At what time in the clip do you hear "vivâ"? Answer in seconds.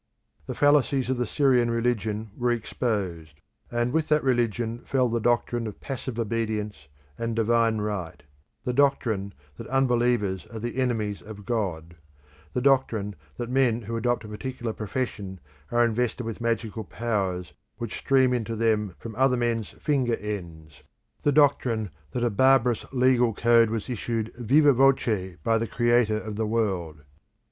24.33-24.73